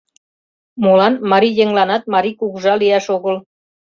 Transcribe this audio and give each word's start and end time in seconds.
Молан 0.83 1.13
марий 1.31 1.55
еҥланат 1.63 2.03
марий 2.13 2.35
кугыжа 2.39 2.73
лияш 2.81 3.05
огыл? 3.15 3.35